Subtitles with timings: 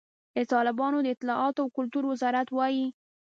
[0.35, 2.85] د طالبانو د اطلاعاتو او کلتور وزارت وایي،